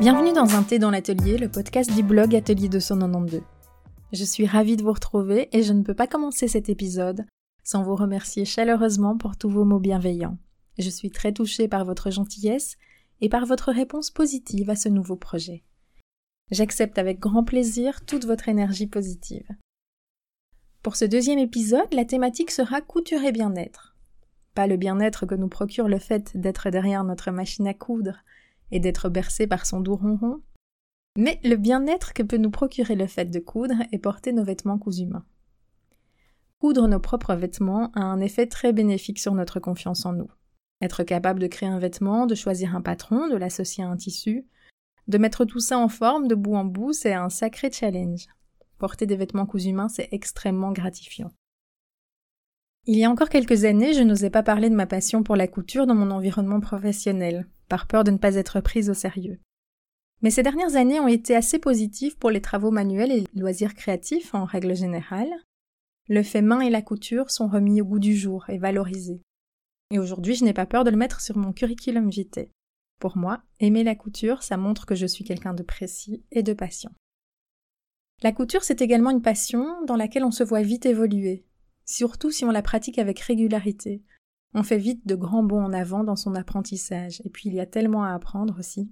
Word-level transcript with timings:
Bienvenue 0.00 0.32
dans 0.32 0.54
Un 0.54 0.62
thé 0.62 0.78
dans 0.78 0.92
l'atelier, 0.92 1.38
le 1.38 1.48
podcast 1.48 1.92
du 1.92 2.04
blog 2.04 2.36
Atelier 2.36 2.68
292. 2.68 3.42
Je 4.12 4.24
suis 4.24 4.46
ravie 4.46 4.76
de 4.76 4.84
vous 4.84 4.92
retrouver 4.92 5.48
et 5.50 5.64
je 5.64 5.72
ne 5.72 5.82
peux 5.82 5.94
pas 5.94 6.06
commencer 6.06 6.46
cet 6.46 6.68
épisode 6.68 7.26
sans 7.64 7.82
vous 7.82 7.96
remercier 7.96 8.44
chaleureusement 8.44 9.18
pour 9.18 9.36
tous 9.36 9.50
vos 9.50 9.64
mots 9.64 9.80
bienveillants. 9.80 10.38
Je 10.78 10.88
suis 10.88 11.10
très 11.10 11.32
touchée 11.32 11.66
par 11.66 11.84
votre 11.84 12.12
gentillesse 12.12 12.76
et 13.20 13.28
par 13.28 13.44
votre 13.44 13.72
réponse 13.72 14.12
positive 14.12 14.70
à 14.70 14.76
ce 14.76 14.88
nouveau 14.88 15.16
projet. 15.16 15.64
J'accepte 16.52 16.98
avec 16.98 17.18
grand 17.18 17.42
plaisir 17.42 18.04
toute 18.06 18.24
votre 18.24 18.48
énergie 18.48 18.86
positive. 18.86 19.48
Pour 20.84 20.94
ce 20.94 21.06
deuxième 21.06 21.40
épisode, 21.40 21.92
la 21.92 22.04
thématique 22.04 22.52
sera 22.52 22.80
couture 22.82 23.24
et 23.24 23.32
bien-être. 23.32 23.96
Pas 24.54 24.68
le 24.68 24.76
bien-être 24.76 25.26
que 25.26 25.34
nous 25.34 25.48
procure 25.48 25.88
le 25.88 25.98
fait 25.98 26.36
d'être 26.36 26.70
derrière 26.70 27.02
notre 27.02 27.32
machine 27.32 27.66
à 27.66 27.74
coudre, 27.74 28.22
et 28.70 28.80
d'être 28.80 29.08
bercé 29.08 29.46
par 29.46 29.66
son 29.66 29.80
doux 29.80 29.96
ronron, 29.96 30.42
mais 31.16 31.40
le 31.42 31.56
bien-être 31.56 32.12
que 32.12 32.22
peut 32.22 32.36
nous 32.36 32.50
procurer 32.50 32.94
le 32.94 33.06
fait 33.06 33.26
de 33.26 33.40
coudre 33.40 33.74
et 33.90 33.98
porter 33.98 34.32
nos 34.32 34.44
vêtements 34.44 34.78
cousus 34.78 35.06
main. 35.06 35.24
Coudre 36.60 36.88
nos 36.88 37.00
propres 37.00 37.34
vêtements 37.34 37.90
a 37.94 38.02
un 38.02 38.20
effet 38.20 38.46
très 38.46 38.72
bénéfique 38.72 39.18
sur 39.18 39.34
notre 39.34 39.60
confiance 39.60 40.06
en 40.06 40.12
nous. 40.12 40.30
Être 40.80 41.02
capable 41.02 41.40
de 41.40 41.46
créer 41.46 41.68
un 41.68 41.78
vêtement, 41.78 42.26
de 42.26 42.34
choisir 42.34 42.76
un 42.76 42.80
patron, 42.80 43.28
de 43.28 43.36
l'associer 43.36 43.82
à 43.82 43.88
un 43.88 43.96
tissu, 43.96 44.46
de 45.08 45.18
mettre 45.18 45.44
tout 45.44 45.60
ça 45.60 45.78
en 45.78 45.88
forme 45.88 46.28
de 46.28 46.34
bout 46.34 46.54
en 46.54 46.64
bout, 46.64 46.92
c'est 46.92 47.14
un 47.14 47.30
sacré 47.30 47.70
challenge. 47.72 48.26
Porter 48.78 49.06
des 49.06 49.16
vêtements 49.16 49.46
cousus 49.46 49.72
main, 49.72 49.88
c'est 49.88 50.08
extrêmement 50.12 50.70
gratifiant. 50.70 51.32
Il 52.86 52.96
y 52.96 53.04
a 53.04 53.10
encore 53.10 53.28
quelques 53.28 53.64
années, 53.64 53.92
je 53.92 54.02
n'osais 54.02 54.30
pas 54.30 54.42
parler 54.42 54.70
de 54.70 54.74
ma 54.74 54.86
passion 54.86 55.22
pour 55.22 55.36
la 55.36 55.48
couture 55.48 55.86
dans 55.86 55.94
mon 55.94 56.10
environnement 56.10 56.60
professionnel, 56.60 57.48
par 57.68 57.86
peur 57.86 58.04
de 58.04 58.10
ne 58.10 58.18
pas 58.18 58.34
être 58.34 58.60
prise 58.60 58.90
au 58.90 58.94
sérieux. 58.94 59.38
Mais 60.20 60.30
ces 60.30 60.42
dernières 60.42 60.76
années 60.76 61.00
ont 61.00 61.08
été 61.08 61.36
assez 61.36 61.58
positives 61.58 62.16
pour 62.18 62.30
les 62.30 62.40
travaux 62.40 62.70
manuels 62.70 63.12
et 63.12 63.24
loisirs 63.34 63.74
créatifs 63.74 64.34
en 64.34 64.44
règle 64.44 64.74
générale. 64.74 65.30
Le 66.08 66.22
fait 66.22 66.42
main 66.42 66.60
et 66.60 66.70
la 66.70 66.82
couture 66.82 67.30
sont 67.30 67.48
remis 67.48 67.80
au 67.80 67.84
goût 67.84 67.98
du 67.98 68.16
jour 68.16 68.48
et 68.48 68.58
valorisés. 68.58 69.22
Et 69.90 69.98
aujourd'hui, 69.98 70.34
je 70.34 70.44
n'ai 70.44 70.52
pas 70.52 70.66
peur 70.66 70.84
de 70.84 70.90
le 70.90 70.96
mettre 70.96 71.20
sur 71.20 71.36
mon 71.36 71.52
curriculum 71.52 72.10
vitae. 72.10 72.48
Pour 72.98 73.16
moi, 73.16 73.42
aimer 73.60 73.84
la 73.84 73.94
couture, 73.94 74.42
ça 74.42 74.56
montre 74.56 74.86
que 74.86 74.96
je 74.96 75.06
suis 75.06 75.24
quelqu'un 75.24 75.54
de 75.54 75.62
précis 75.62 76.24
et 76.32 76.42
de 76.42 76.52
patient. 76.52 76.90
La 78.22 78.32
couture, 78.32 78.64
c'est 78.64 78.82
également 78.82 79.10
une 79.10 79.22
passion 79.22 79.84
dans 79.86 79.94
laquelle 79.94 80.24
on 80.24 80.32
se 80.32 80.42
voit 80.42 80.62
vite 80.62 80.86
évoluer, 80.86 81.46
surtout 81.84 82.32
si 82.32 82.44
on 82.44 82.50
la 82.50 82.62
pratique 82.62 82.98
avec 82.98 83.20
régularité, 83.20 84.02
on 84.54 84.62
fait 84.62 84.78
vite 84.78 85.06
de 85.06 85.14
grands 85.14 85.42
bons 85.42 85.62
en 85.62 85.72
avant 85.72 86.04
dans 86.04 86.16
son 86.16 86.34
apprentissage, 86.34 87.20
et 87.24 87.30
puis 87.30 87.48
il 87.48 87.54
y 87.54 87.60
a 87.60 87.66
tellement 87.66 88.04
à 88.04 88.12
apprendre 88.12 88.58
aussi. 88.58 88.90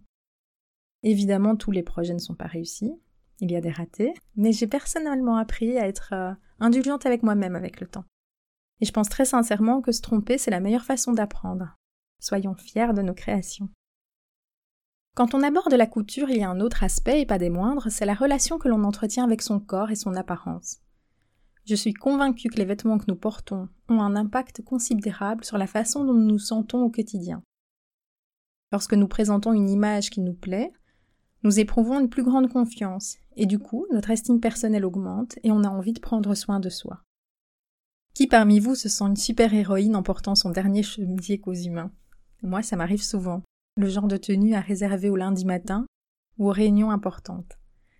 Évidemment, 1.03 1.57
tous 1.57 1.71
les 1.71 1.83
projets 1.83 2.15
ne 2.15 2.19
sont 2.19 2.35
pas 2.35 2.47
réussis, 2.47 2.93
il 3.41 3.51
y 3.51 3.57
a 3.57 3.61
des 3.61 3.71
ratés, 3.71 4.15
mais 4.37 4.53
j'ai 4.53 4.67
personnellement 4.67 5.37
appris 5.37 5.79
à 5.79 5.87
être 5.87 6.13
euh, 6.13 6.33
indulgente 6.59 7.07
avec 7.07 7.23
moi-même 7.23 7.57
avec 7.57 7.81
le 7.81 7.87
temps. 7.87 8.05
Et 8.81 8.87
je 8.87 8.93
pense 8.93 9.09
très 9.09 9.25
sincèrement 9.25 9.81
que 9.81 9.93
se 9.93 10.03
tromper, 10.03 10.39
c'est 10.39 10.51
la 10.51 10.61
meilleure 10.61 10.85
façon 10.85 11.13
d'apprendre. 11.13 11.77
Soyons 12.21 12.55
fiers 12.55 12.93
de 12.95 13.03
nos 13.03 13.15
créations. 13.15 13.69
Quand 15.15 15.35
on 15.35 15.43
aborde 15.43 15.73
la 15.73 15.87
couture, 15.87 16.29
il 16.29 16.39
y 16.39 16.45
a 16.45 16.51
un 16.51 16.61
autre 16.61 16.85
aspect, 16.85 17.23
et 17.23 17.27
pas 17.27 17.39
des 17.39 17.49
moindres, 17.49 17.91
c'est 17.91 18.05
la 18.05 18.15
relation 18.15 18.59
que 18.59 18.69
l'on 18.69 18.85
entretient 18.85 19.25
avec 19.25 19.41
son 19.41 19.61
corps 19.61 19.91
et 19.91 19.97
son 19.97 20.15
apparence. 20.15 20.81
Je 21.67 21.75
suis 21.75 21.95
convaincue 21.95 22.49
que 22.49 22.59
les 22.59 22.65
vêtements 22.65 22.97
que 22.97 23.07
nous 23.09 23.17
portons 23.17 23.69
ont 23.89 24.01
un 24.01 24.15
impact 24.15 24.63
considérable 24.63 25.45
sur 25.45 25.59
la 25.59 25.67
façon 25.67 26.05
dont 26.05 26.15
nous 26.15 26.27
nous 26.27 26.39
sentons 26.39 26.83
au 26.83 26.91
quotidien. 26.91 27.43
Lorsque 28.71 28.95
nous 28.95 29.09
présentons 29.09 29.53
une 29.53 29.69
image 29.69 30.11
qui 30.11 30.21
nous 30.21 30.33
plaît, 30.33 30.73
nous 31.43 31.59
éprouvons 31.59 31.99
une 31.99 32.09
plus 32.09 32.23
grande 32.23 32.49
confiance, 32.49 33.17
et 33.35 33.47
du 33.47 33.59
coup, 33.59 33.85
notre 33.93 34.11
estime 34.11 34.39
personnelle 34.39 34.85
augmente 34.85 35.39
et 35.43 35.51
on 35.51 35.65
a 35.65 35.69
envie 35.69 35.93
de 35.93 36.01
prendre 36.01 36.37
soin 36.37 36.61
de 36.61 36.69
soi. 36.69 37.03
Qui 38.15 38.29
parmi 38.29 38.61
vous 38.61 38.77
se 38.77 38.89
sent 38.89 39.05
une 39.05 39.17
super 39.17 39.53
héroïne 39.53 39.97
en 39.97 40.05
portant 40.05 40.37
son 40.37 40.51
dernier 40.51 40.85
chemisier 40.85 41.41
qu'aux 41.41 41.53
humains? 41.53 41.91
Moi, 42.43 42.63
ça 42.63 42.77
m'arrive 42.77 43.03
souvent. 43.03 43.43
Le 43.77 43.89
genre 43.89 44.07
de 44.07 44.17
tenue 44.17 44.55
à 44.55 44.61
réserver 44.61 45.11
au 45.11 45.17
lundi 45.17 45.45
matin 45.45 45.85
ou 46.39 46.49
aux 46.49 46.53
réunions 46.53 46.93
importantes. 46.93 47.59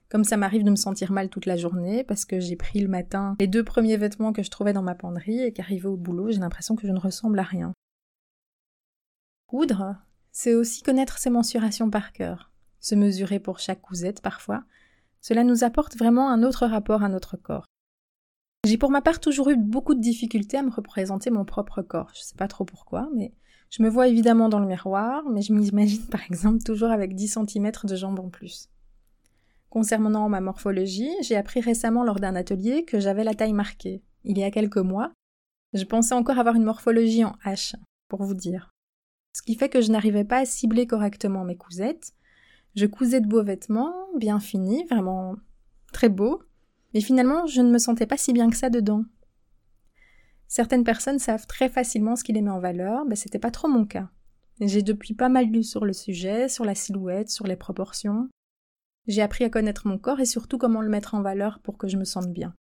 Comme 0.09 0.25
ça 0.25 0.37
m'arrive 0.37 0.63
de 0.63 0.71
me 0.71 0.77
sentir 0.77 1.11
mal 1.11 1.29
toute 1.29 1.47
la 1.47 1.57
journée 1.57 2.05
parce 2.05 2.25
que 2.25 2.39
j'ai 2.39 2.55
pris 2.55 2.81
le 2.81 2.89
matin 2.89 3.37
les 3.41 3.49
deux 3.49 3.65
premiers 3.65 3.97
vêtements 3.97 4.33
que 4.33 4.43
je 4.43 4.51
trouvais 4.51 4.73
dans 4.73 4.83
ma 4.83 4.95
penderie 4.95 5.41
et 5.41 5.53
qu'arrivé 5.53 5.89
au 5.89 5.97
boulot, 5.97 6.31
j'ai 6.31 6.39
l'impression 6.39 6.77
que 6.77 6.87
je 6.87 6.93
ne 6.93 6.99
ressemble 6.99 7.39
à 7.39 7.43
rien. 7.43 7.73
Coudre, 9.47 9.97
c'est 10.31 10.55
aussi 10.55 10.83
connaître 10.83 11.19
ses 11.19 11.31
mensurations 11.31 11.91
par 11.91 12.13
cœur, 12.13 12.53
se 12.79 12.95
mesurer 12.95 13.41
pour 13.41 13.59
chaque 13.59 13.81
cousette 13.81 14.21
parfois. 14.21 14.65
Cela 15.21 15.43
nous 15.43 15.65
apporte 15.65 15.97
vraiment 15.97 16.31
un 16.31 16.45
autre 16.45 16.67
rapport 16.67 17.03
à 17.03 17.09
notre 17.09 17.37
corps. 17.37 17.65
J'ai 18.65 18.79
pour 18.79 18.91
ma 18.91 19.03
part 19.03 19.21
toujours 19.21 19.51
eu 19.51 19.57
beaucoup 19.57 19.95
de 19.95 20.01
difficultés 20.01 20.57
à 20.57 20.63
me 20.63 20.71
représenter 20.71 21.31
mon 21.31 21.45
propre 21.45 21.83
corps. 21.83 22.11
Je 22.15 22.21
sais 22.21 22.37
pas 22.37 22.49
trop 22.49 22.65
pourquoi, 22.65 23.09
mais 23.15 23.33
je 23.71 23.83
me 23.83 23.89
vois 23.89 24.09
évidemment 24.09 24.49
dans 24.49 24.61
le 24.61 24.67
miroir, 24.67 25.25
mais 25.29 25.43
je 25.43 25.53
m'imagine 25.53 26.05
par 26.07 26.23
exemple 26.23 26.63
toujours 26.63 26.91
avec 26.91 27.15
10 27.15 27.39
cm 27.49 27.73
de 27.85 27.97
jambes 27.97 28.21
en 28.21 28.29
plus. 28.29 28.69
Concernant 29.71 30.29
ma 30.29 30.41
morphologie, 30.41 31.11
j'ai 31.23 31.37
appris 31.37 31.61
récemment 31.61 32.05
lors 32.05 32.21
d'un 32.21 32.37
atelier 32.37 32.85
que 32.85 33.01
j'avais 33.01 33.25
la 33.25 33.35
taille 33.35 33.53
marquée. 33.53 34.03
Il 34.25 34.39
y 34.39 34.45
a 34.45 34.51
quelques 34.51 34.77
mois, 34.79 35.13
je 35.73 35.85
pensais 35.85 36.15
encore 36.15 36.39
avoir 36.39 36.55
une 36.55 36.65
morphologie 36.65 37.25
en 37.25 37.37
H, 37.45 37.75
pour 38.09 38.23
vous 38.23 38.35
dire. 38.35 38.71
Ce 39.33 39.43
qui 39.43 39.55
fait 39.55 39.69
que 39.69 39.83
je 39.83 39.93
n'arrivais 39.93 40.25
pas 40.25 40.39
à 40.39 40.45
cibler 40.47 40.87
correctement 40.87 41.45
mes 41.45 41.57
cousettes. 41.57 42.15
Je 42.75 42.87
cousais 42.87 43.21
de 43.21 43.27
beaux 43.27 43.43
vêtements, 43.43 43.93
bien 44.17 44.41
finis, 44.41 44.85
vraiment 44.85 45.37
très 45.93 46.09
beaux, 46.09 46.43
mais 46.95 47.01
finalement 47.01 47.47
je 47.47 47.61
ne 47.61 47.71
me 47.71 47.79
sentais 47.79 48.07
pas 48.07 48.17
si 48.17 48.33
bien 48.33 48.49
que 48.49 48.57
ça 48.57 48.71
dedans. 48.71 49.05
Certaines 50.49 50.85
personnes 50.85 51.19
savent 51.19 51.47
très 51.47 51.69
facilement 51.69 52.17
ce 52.17 52.25
qui 52.25 52.33
les 52.33 52.41
met 52.41 52.51
en 52.51 52.61
valeur, 52.61 53.05
mais 53.05 53.17
c'était 53.17 53.39
pas 53.39 53.51
trop 53.51 53.69
mon 53.69 53.85
cas. 53.85 54.09
J'ai 54.61 54.83
depuis 54.83 55.13
pas 55.13 55.29
mal 55.29 55.47
lu 55.47 55.63
sur 55.63 55.85
le 55.85 55.93
sujet, 55.93 56.49
sur 56.49 56.65
la 56.65 56.75
silhouette, 56.75 57.29
sur 57.29 57.47
les 57.47 57.57
proportions. 57.57 58.29
J'ai 59.07 59.23
appris 59.23 59.45
à 59.45 59.51
connaître 59.51 59.87
mon 59.87 59.99
corps 59.99 60.21
et 60.21 60.27
surtout 60.27 60.59
comment 60.59 60.81
le 60.81 60.89
mettre 60.89 61.15
en 61.15 61.23
valeur 61.23 61.61
pour 61.61 61.79
que 61.79 61.89
je 61.89 61.97
me 61.97 62.05
sente 62.05 62.33
bien. 62.33 62.55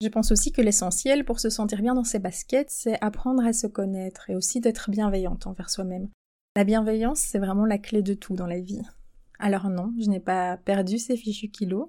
Je 0.00 0.08
pense 0.08 0.32
aussi 0.32 0.52
que 0.52 0.60
l'essentiel 0.60 1.24
pour 1.24 1.40
se 1.40 1.48
sentir 1.48 1.80
bien 1.80 1.94
dans 1.94 2.04
ses 2.04 2.18
baskets, 2.18 2.70
c'est 2.70 3.02
apprendre 3.02 3.44
à 3.44 3.52
se 3.52 3.66
connaître 3.66 4.28
et 4.28 4.34
aussi 4.34 4.60
d'être 4.60 4.90
bienveillante 4.90 5.46
envers 5.46 5.70
soi-même. 5.70 6.08
La 6.56 6.64
bienveillance, 6.64 7.20
c'est 7.20 7.38
vraiment 7.38 7.64
la 7.64 7.78
clé 7.78 8.02
de 8.02 8.14
tout 8.14 8.34
dans 8.34 8.46
la 8.46 8.60
vie. 8.60 8.82
Alors 9.38 9.70
non, 9.70 9.94
je 9.98 10.10
n'ai 10.10 10.20
pas 10.20 10.56
perdu 10.58 10.98
ces 10.98 11.16
fichus 11.16 11.50
kilos. 11.50 11.88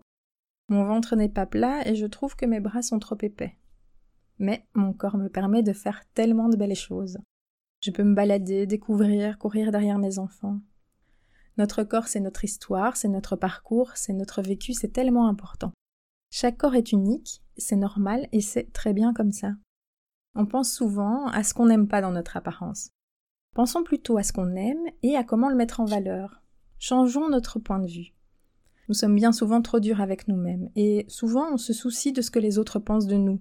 Mon 0.69 0.85
ventre 0.85 1.16
n'est 1.16 1.29
pas 1.29 1.45
plat 1.45 1.88
et 1.88 1.95
je 1.95 2.06
trouve 2.06 2.35
que 2.35 2.45
mes 2.45 2.59
bras 2.59 2.81
sont 2.81 3.00
trop 3.00 3.18
épais. 3.22 3.57
Mais 4.40 4.66
mon 4.74 4.94
corps 4.94 5.18
me 5.18 5.29
permet 5.29 5.62
de 5.62 5.74
faire 5.74 6.03
tellement 6.13 6.50
de 6.50 6.57
belles 6.57 6.75
choses. 6.75 7.18
Je 7.81 7.91
peux 7.91 8.03
me 8.03 8.16
balader, 8.16 8.66
découvrir, 8.66 9.38
courir 9.38 9.72
derrière 9.72 10.00
mes 10.00 10.19
enfants. 10.19 10.59
Notre 11.58 11.84
corps, 11.84 12.08
c'est 12.08 12.20
notre 12.20 12.44
histoire, 12.44 12.98
c'est 12.98 13.08
notre 13.08 13.36
parcours, 13.36 13.92
c'est 13.96 14.14
notre 14.14 14.42
vécu, 14.42 14.74
c'est 14.74 14.92
tellement 14.92 15.28
important. 15.28 15.72
Chaque 16.32 16.58
corps 16.58 16.76
est 16.76 16.92
unique, 16.92 17.42
c'est 17.58 17.78
normal 17.78 18.28
et 18.34 18.42
c'est 18.42 18.74
très 18.74 18.94
bien 18.94 19.14
comme 19.14 19.32
ça. 19.32 19.54
On 20.36 20.46
pense 20.46 20.72
souvent 20.72 21.28
à 21.28 21.44
ce 21.44 21.54
qu'on 21.54 21.68
n'aime 21.68 21.88
pas 21.88 22.02
dans 22.02 22.12
notre 22.12 22.36
apparence. 22.36 22.90
Pensons 23.54 23.84
plutôt 23.84 24.18
à 24.18 24.24
ce 24.24 24.34
qu'on 24.34 24.56
aime 24.58 24.84
et 25.02 25.16
à 25.16 25.24
comment 25.24 25.48
le 25.48 25.56
mettre 25.56 25.80
en 25.80 25.86
valeur. 25.86 26.42
Changeons 26.78 27.30
notre 27.30 27.58
point 27.58 27.80
de 27.80 27.88
vue. 27.88 28.14
Nous 28.90 28.94
sommes 28.94 29.16
bien 29.16 29.32
souvent 29.32 29.62
trop 29.62 29.80
durs 29.80 30.02
avec 30.02 30.28
nous-mêmes 30.28 30.70
et 30.76 31.06
souvent 31.08 31.54
on 31.54 31.58
se 31.58 31.72
soucie 31.72 32.12
de 32.12 32.22
ce 32.22 32.32
que 32.32 32.40
les 32.40 32.60
autres 32.60 32.80
pensent 32.80 33.08
de 33.08 33.16
nous. 33.16 33.40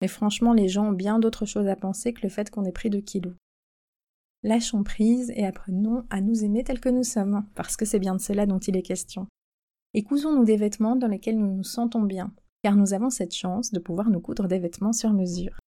Mais 0.00 0.08
franchement, 0.08 0.54
les 0.54 0.68
gens 0.68 0.88
ont 0.88 0.92
bien 0.92 1.18
d'autres 1.18 1.44
choses 1.44 1.68
à 1.68 1.76
penser 1.76 2.14
que 2.14 2.22
le 2.22 2.30
fait 2.30 2.50
qu'on 2.50 2.64
ait 2.64 2.72
pris 2.72 2.88
de 2.88 3.00
kilos. 3.00 3.34
Lâchons 4.42 4.82
prise 4.82 5.30
et 5.36 5.44
apprenons 5.44 6.04
à 6.08 6.22
nous 6.22 6.44
aimer 6.44 6.64
tels 6.64 6.80
que 6.80 6.88
nous 6.88 7.04
sommes, 7.04 7.44
parce 7.54 7.76
que 7.76 7.84
c'est 7.84 7.98
bien 7.98 8.14
de 8.14 8.20
cela 8.20 8.46
dont 8.46 8.58
il 8.58 8.76
est 8.76 8.82
question. 8.82 9.26
Et 9.92 10.02
cousons-nous 10.02 10.44
des 10.44 10.56
vêtements 10.56 10.96
dans 10.96 11.08
lesquels 11.08 11.38
nous 11.38 11.56
nous 11.56 11.64
sentons 11.64 12.02
bien, 12.02 12.32
car 12.62 12.74
nous 12.74 12.94
avons 12.94 13.10
cette 13.10 13.34
chance 13.34 13.70
de 13.70 13.78
pouvoir 13.78 14.08
nous 14.08 14.20
coudre 14.20 14.48
des 14.48 14.58
vêtements 14.58 14.94
sur 14.94 15.12
mesure. 15.12 15.58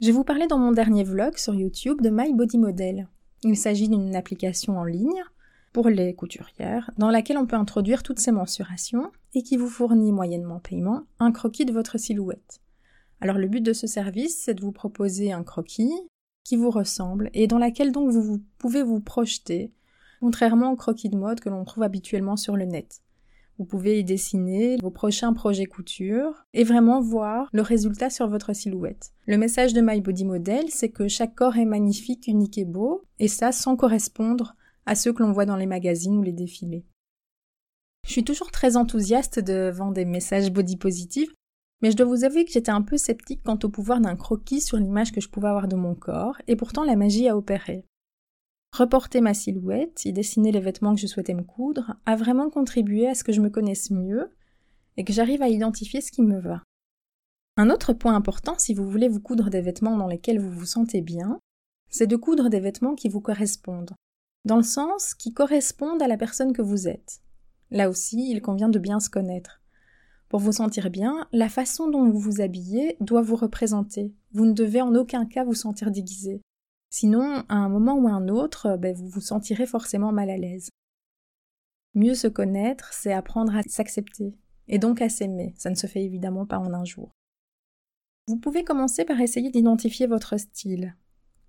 Je 0.00 0.12
vous 0.12 0.22
parlais 0.22 0.46
dans 0.46 0.58
mon 0.58 0.70
dernier 0.70 1.02
vlog 1.02 1.36
sur 1.38 1.56
YouTube 1.56 2.00
de 2.00 2.10
My 2.10 2.32
Body 2.32 2.58
Model. 2.58 3.08
Il 3.42 3.56
s'agit 3.56 3.88
d'une 3.88 4.14
application 4.14 4.78
en 4.78 4.84
ligne 4.84 5.24
pour 5.72 5.88
les 5.88 6.14
couturières 6.14 6.92
dans 6.98 7.10
laquelle 7.10 7.38
on 7.38 7.46
peut 7.46 7.56
introduire 7.56 8.04
toutes 8.04 8.20
ces 8.20 8.30
mensurations 8.30 9.10
et 9.34 9.42
qui 9.42 9.56
vous 9.56 9.68
fournit 9.68 10.12
moyennement 10.12 10.60
paiement 10.60 11.02
un 11.18 11.32
croquis 11.32 11.64
de 11.64 11.72
votre 11.72 11.98
silhouette. 11.98 12.60
Alors 13.20 13.38
le 13.38 13.48
but 13.48 13.60
de 13.60 13.72
ce 13.72 13.88
service, 13.88 14.40
c'est 14.44 14.54
de 14.54 14.60
vous 14.60 14.70
proposer 14.72 15.32
un 15.32 15.42
croquis 15.42 15.92
qui 16.48 16.56
vous 16.56 16.70
ressemble 16.70 17.28
et 17.34 17.46
dans 17.46 17.58
laquelle 17.58 17.92
donc 17.92 18.10
vous, 18.10 18.40
pouvez 18.56 18.82
vous 18.82 19.00
projeter, 19.00 19.70
contrairement 20.20 20.72
aux 20.72 20.76
croquis 20.76 21.10
de 21.10 21.16
mode 21.16 21.40
que 21.40 21.50
l'on 21.50 21.64
trouve 21.64 21.82
habituellement 21.82 22.36
sur 22.36 22.56
le 22.56 22.64
net. 22.64 23.02
Vous 23.58 23.66
pouvez 23.66 23.98
y 23.98 24.04
dessiner 24.04 24.78
vos 24.80 24.90
prochains 24.90 25.34
projets 25.34 25.66
couture 25.66 26.46
et 26.54 26.64
vraiment 26.64 27.02
voir 27.02 27.50
le 27.52 27.60
résultat 27.60 28.08
sur 28.08 28.28
votre 28.28 28.54
silhouette. 28.54 29.12
Le 29.26 29.36
message 29.36 29.74
de 29.74 29.82
My 29.82 30.00
Body 30.00 30.24
Model, 30.24 30.70
c'est 30.70 30.88
que 30.88 31.06
chaque 31.06 31.34
corps 31.34 31.58
est 31.58 31.66
magnifique, 31.66 32.28
unique 32.28 32.56
et 32.56 32.64
beau, 32.64 33.04
et 33.18 33.28
ça 33.28 33.52
sans 33.52 33.76
correspondre 33.76 34.54
à 34.86 34.94
ceux 34.94 35.12
que 35.12 35.22
l'on 35.22 35.32
voit 35.32 35.44
dans 35.44 35.56
les 35.56 35.66
magazines 35.66 36.16
ou 36.16 36.22
les 36.22 36.32
défilés. 36.32 36.86
Je 38.06 38.12
suis 38.12 38.24
toujours 38.24 38.50
très 38.50 38.76
enthousiaste 38.78 39.38
devant 39.38 39.90
des 39.90 40.06
messages 40.06 40.50
body 40.50 40.78
positifs, 40.78 41.34
mais 41.80 41.90
je 41.90 41.96
dois 41.96 42.06
vous 42.06 42.24
avouer 42.24 42.44
que 42.44 42.52
j'étais 42.52 42.70
un 42.70 42.82
peu 42.82 42.96
sceptique 42.96 43.42
quant 43.44 43.58
au 43.62 43.68
pouvoir 43.68 44.00
d'un 44.00 44.16
croquis 44.16 44.60
sur 44.60 44.76
l'image 44.76 45.12
que 45.12 45.20
je 45.20 45.28
pouvais 45.28 45.48
avoir 45.48 45.68
de 45.68 45.76
mon 45.76 45.94
corps, 45.94 46.36
et 46.46 46.56
pourtant 46.56 46.84
la 46.84 46.96
magie 46.96 47.28
a 47.28 47.36
opéré. 47.36 47.84
Reporter 48.76 49.20
ma 49.20 49.34
silhouette, 49.34 50.04
y 50.04 50.12
dessiner 50.12 50.52
les 50.52 50.60
vêtements 50.60 50.94
que 50.94 51.00
je 51.00 51.06
souhaitais 51.06 51.34
me 51.34 51.42
coudre, 51.42 51.96
a 52.06 52.16
vraiment 52.16 52.50
contribué 52.50 53.08
à 53.08 53.14
ce 53.14 53.24
que 53.24 53.32
je 53.32 53.40
me 53.40 53.50
connaisse 53.50 53.90
mieux 53.90 54.30
et 54.96 55.04
que 55.04 55.12
j'arrive 55.12 55.42
à 55.42 55.48
identifier 55.48 56.00
ce 56.00 56.12
qui 56.12 56.22
me 56.22 56.40
va. 56.40 56.62
Un 57.56 57.70
autre 57.70 57.92
point 57.92 58.14
important 58.14 58.56
si 58.58 58.74
vous 58.74 58.88
voulez 58.88 59.08
vous 59.08 59.20
coudre 59.20 59.50
des 59.50 59.60
vêtements 59.60 59.96
dans 59.96 60.06
lesquels 60.06 60.38
vous 60.38 60.50
vous 60.50 60.66
sentez 60.66 61.00
bien, 61.00 61.40
c'est 61.90 62.06
de 62.06 62.16
coudre 62.16 62.50
des 62.50 62.60
vêtements 62.60 62.94
qui 62.94 63.08
vous 63.08 63.20
correspondent, 63.20 63.94
dans 64.44 64.56
le 64.56 64.62
sens 64.62 65.14
qui 65.14 65.32
correspondent 65.32 66.02
à 66.02 66.08
la 66.08 66.16
personne 66.16 66.52
que 66.52 66.62
vous 66.62 66.88
êtes. 66.88 67.20
Là 67.70 67.88
aussi, 67.88 68.30
il 68.30 68.42
convient 68.42 68.68
de 68.68 68.78
bien 68.78 69.00
se 69.00 69.10
connaître. 69.10 69.60
Pour 70.28 70.40
vous 70.40 70.52
sentir 70.52 70.90
bien, 70.90 71.26
la 71.32 71.48
façon 71.48 71.90
dont 71.90 72.04
vous 72.04 72.18
vous 72.18 72.40
habillez 72.40 72.96
doit 73.00 73.22
vous 73.22 73.36
représenter. 73.36 74.12
Vous 74.32 74.44
ne 74.44 74.52
devez 74.52 74.82
en 74.82 74.94
aucun 74.94 75.24
cas 75.24 75.44
vous 75.44 75.54
sentir 75.54 75.90
déguisé. 75.90 76.42
Sinon, 76.90 77.44
à 77.48 77.54
un 77.54 77.68
moment 77.68 77.94
ou 77.94 78.08
à 78.08 78.12
un 78.12 78.28
autre, 78.28 78.76
ben, 78.76 78.94
vous 78.94 79.08
vous 79.08 79.20
sentirez 79.20 79.66
forcément 79.66 80.12
mal 80.12 80.28
à 80.28 80.36
l'aise. 80.36 80.70
Mieux 81.94 82.14
se 82.14 82.28
connaître, 82.28 82.92
c'est 82.92 83.12
apprendre 83.12 83.56
à 83.56 83.62
s'accepter, 83.62 84.34
et 84.68 84.78
donc 84.78 85.00
à 85.00 85.08
s'aimer. 85.08 85.54
Ça 85.56 85.70
ne 85.70 85.74
se 85.74 85.86
fait 85.86 86.04
évidemment 86.04 86.46
pas 86.46 86.58
en 86.58 86.74
un 86.74 86.84
jour. 86.84 87.10
Vous 88.26 88.36
pouvez 88.36 88.64
commencer 88.64 89.06
par 89.06 89.20
essayer 89.20 89.50
d'identifier 89.50 90.06
votre 90.06 90.36
style. 90.36 90.94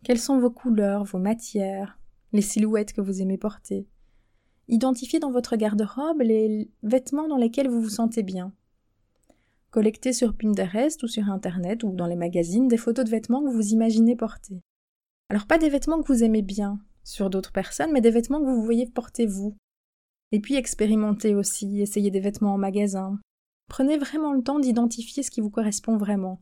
Quelles 0.04 0.20
sont 0.20 0.40
vos 0.40 0.52
couleurs, 0.52 1.04
vos 1.04 1.20
matières, 1.20 2.00
les 2.32 2.42
silhouettes 2.42 2.94
que 2.94 3.02
vous 3.02 3.22
aimez 3.22 3.38
porter? 3.38 3.88
Identifiez 4.70 5.20
dans 5.20 5.32
votre 5.32 5.58
garde-robe 5.58 6.22
les 6.22 6.72
vêtements 6.84 7.28
dans 7.28 7.38
lesquels 7.38 7.68
vous 7.68 7.82
vous 7.82 7.90
sentez 7.90 8.24
bien. 8.24 8.54
Collectez 9.72 10.14
sur 10.14 10.36
Pinterest 10.36 11.04
ou 11.04 11.08
sur 11.08 11.30
Internet 11.30 11.84
ou 11.84 11.92
dans 11.92 12.08
les 12.08 12.16
magazines 12.16 12.68
des 12.68 12.78
photos 12.78 13.06
de 13.06 13.12
vêtements 13.12 13.44
que 13.44 13.52
vous 13.52 13.72
imaginez 13.72 14.16
porter. 14.16 14.64
Alors 15.30 15.46
pas 15.46 15.60
des 15.60 15.70
vêtements 15.70 16.02
que 16.02 16.12
vous 16.12 16.24
aimez 16.24 16.42
bien 16.42 16.80
sur 17.04 17.30
d'autres 17.30 17.52
personnes, 17.52 17.92
mais 17.92 18.02
des 18.02 18.10
vêtements 18.10 18.40
que 18.40 18.50
vous 18.50 18.64
voyez 18.64 18.88
porter 18.88 19.28
vous. 19.28 19.56
Et 20.32 20.40
puis 20.40 20.56
expérimentez 20.56 21.36
aussi, 21.36 21.82
essayez 21.82 22.10
des 22.10 22.20
vêtements 22.20 22.56
en 22.56 22.58
magasin. 22.58 23.20
Prenez 23.68 23.98
vraiment 23.98 24.34
le 24.34 24.42
temps 24.42 24.60
d'identifier 24.60 25.22
ce 25.22 25.30
qui 25.30 25.42
vous 25.42 25.52
correspond 25.52 25.98
vraiment. 25.98 26.42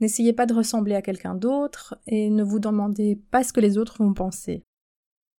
N'essayez 0.00 0.32
pas 0.32 0.46
de 0.46 0.54
ressembler 0.54 0.96
à 0.96 1.02
quelqu'un 1.02 1.36
d'autre 1.36 1.96
et 2.08 2.28
ne 2.28 2.42
vous 2.42 2.58
demandez 2.58 3.20
pas 3.30 3.44
ce 3.44 3.52
que 3.52 3.60
les 3.60 3.78
autres 3.78 4.02
vont 4.02 4.14
penser. 4.14 4.64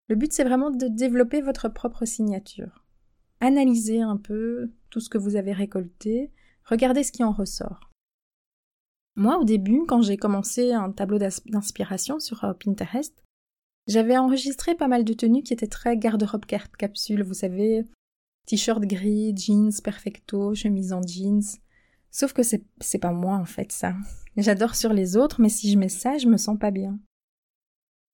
Le 0.08 0.14
but 0.14 0.32
c'est 0.32 0.44
vraiment 0.44 0.70
de 0.70 0.86
développer 0.86 1.40
votre 1.40 1.68
propre 1.68 2.04
signature. 2.04 2.84
Analysez 3.40 4.00
un 4.02 4.16
peu 4.16 4.70
tout 4.90 5.00
ce 5.00 5.08
que 5.08 5.18
vous 5.18 5.36
avez 5.36 5.52
récolté, 5.52 6.32
regardez 6.68 7.02
ce 7.02 7.12
qui 7.12 7.24
en 7.24 7.32
ressort. 7.32 7.90
Moi, 9.16 9.38
au 9.38 9.44
début, 9.44 9.82
quand 9.86 10.02
j'ai 10.02 10.16
commencé 10.16 10.72
un 10.72 10.92
tableau 10.92 11.18
d'inspiration 11.18 12.20
sur 12.20 12.44
euh, 12.44 12.52
Pinterest, 12.52 13.24
j'avais 13.88 14.16
enregistré 14.16 14.74
pas 14.74 14.86
mal 14.86 15.04
de 15.04 15.12
tenues 15.12 15.42
qui 15.42 15.54
étaient 15.54 15.66
très 15.66 15.96
garde-robe 15.96 16.44
capsule, 16.44 17.22
vous 17.22 17.34
savez, 17.34 17.84
t-shirt 18.46 18.82
gris, 18.82 19.34
jeans 19.36 19.72
perfecto, 19.82 20.54
chemise 20.54 20.92
en 20.92 21.00
jeans. 21.02 21.42
Sauf 22.10 22.32
que 22.32 22.42
c'est 22.42 22.98
pas 23.00 23.12
moi 23.12 23.36
en 23.36 23.44
fait 23.44 23.72
ça. 23.72 23.94
J'adore 24.36 24.74
sur 24.74 24.92
les 24.92 25.16
autres, 25.16 25.40
mais 25.40 25.48
si 25.48 25.70
je 25.70 25.78
mets 25.78 25.88
ça, 25.88 26.16
je 26.18 26.28
me 26.28 26.36
sens 26.36 26.58
pas 26.58 26.70
bien. 26.70 26.98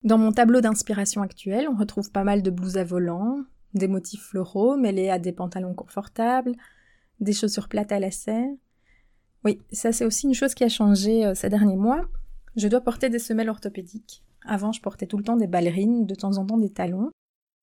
Dans 0.03 0.19
mon 0.19 0.33
tableau 0.33 0.61
d'inspiration 0.61 1.23
actuel, 1.23 1.69
on 1.69 1.77
retrouve 1.77 2.11
pas 2.11 2.25
mal 2.25 2.43
de 2.43 2.51
blouses 2.51 2.77
à 2.77 2.85
volant, 2.85 3.45
des 3.75 3.89
motifs 3.89 4.23
floraux 4.23 4.77
mêlés 4.77 5.11
à 5.11 5.19
des 5.19 5.33
pantalons 5.33 5.75
confortables, 5.75 6.53
des 7.21 7.33
chaussures 7.33 7.69
plates 7.69 7.93
à 7.93 8.01
lacets. 8.01 8.59
Oui, 9.45 9.61
ça 9.73 9.93
c'est 9.93 10.05
aussi 10.05 10.27
une 10.27 10.35
chose 10.35 10.55
qui 10.55 10.65
a 10.65 10.69
changé 10.69 11.25
euh, 11.25 11.35
ces 11.35 11.49
derniers 11.49 11.77
mois. 11.77 12.07
Je 12.57 12.69
dois 12.69 12.81
porter 12.81 13.11
des 13.11 13.19
semelles 13.19 13.51
orthopédiques. 13.51 14.23
Avant, 14.47 14.73
je 14.73 14.81
portais 14.81 15.07
tout 15.07 15.17
le 15.17 15.25
temps 15.25 15.37
des 15.37 15.47
ballerines, 15.47 16.07
de 16.07 16.15
temps 16.15 16.37
en 16.39 16.47
temps 16.47 16.59
des 16.59 16.73
talons. 16.73 17.11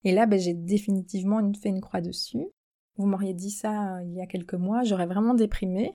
Et 0.04 0.12
là, 0.14 0.26
ben, 0.26 0.40
j'ai 0.40 0.54
définitivement 0.54 1.40
fait 1.54 1.70
une 1.70 1.82
croix 1.82 2.02
dessus. 2.02 2.46
Vous 2.98 3.06
m'auriez 3.06 3.34
dit 3.34 3.52
ça 3.52 3.98
euh, 3.98 4.04
il 4.04 4.14
y 4.14 4.22
a 4.22 4.28
quelques 4.28 4.56
mois, 4.56 4.84
j'aurais 4.84 5.06
vraiment 5.06 5.34
déprimé. 5.34 5.94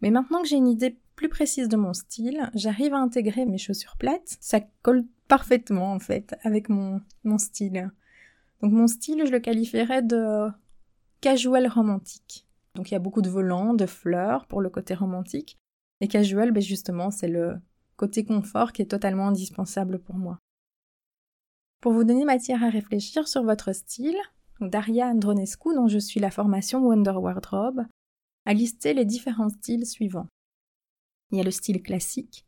Mais 0.00 0.10
maintenant 0.10 0.40
que 0.40 0.48
j'ai 0.48 0.56
une 0.56 0.68
idée 0.68 0.98
plus 1.14 1.28
précise 1.28 1.68
de 1.68 1.76
mon 1.76 1.92
style, 1.92 2.50
j'arrive 2.54 2.94
à 2.94 2.98
intégrer 2.98 3.44
mes 3.44 3.58
chaussures 3.58 3.96
plates. 3.98 4.38
Ça 4.40 4.60
colle 4.82 5.04
parfaitement 5.28 5.92
en 5.92 5.98
fait 5.98 6.34
avec 6.42 6.68
mon, 6.68 7.00
mon 7.24 7.38
style. 7.38 7.90
Donc 8.62 8.72
mon 8.72 8.86
style, 8.86 9.24
je 9.26 9.30
le 9.30 9.40
qualifierais 9.40 10.02
de 10.02 10.48
casual 11.20 11.66
romantique. 11.68 12.46
Donc 12.74 12.90
il 12.90 12.94
y 12.94 12.96
a 12.96 13.00
beaucoup 13.00 13.22
de 13.22 13.30
volants, 13.30 13.74
de 13.74 13.86
fleurs 13.86 14.46
pour 14.46 14.60
le 14.60 14.70
côté 14.70 14.94
romantique. 14.94 15.58
Et 16.00 16.08
casual, 16.08 16.52
ben 16.52 16.62
justement, 16.62 17.10
c'est 17.10 17.28
le 17.28 17.60
côté 17.96 18.24
confort 18.24 18.72
qui 18.72 18.82
est 18.82 18.86
totalement 18.90 19.28
indispensable 19.28 19.98
pour 19.98 20.16
moi. 20.16 20.38
Pour 21.80 21.92
vous 21.92 22.04
donner 22.04 22.24
matière 22.24 22.62
à 22.62 22.70
réfléchir 22.70 23.28
sur 23.28 23.42
votre 23.42 23.72
style, 23.72 24.18
Daria 24.60 25.08
Andronescu, 25.08 25.74
dont 25.74 25.88
je 25.88 25.98
suis 25.98 26.20
la 26.20 26.30
formation 26.30 26.80
Wonder 26.80 27.12
Wardrobe, 27.12 27.86
a 28.46 28.54
listé 28.54 28.94
les 28.94 29.04
différents 29.04 29.48
styles 29.48 29.86
suivants. 29.86 30.28
Il 31.30 31.38
y 31.38 31.40
a 31.40 31.44
le 31.44 31.50
style 31.50 31.82
classique, 31.82 32.46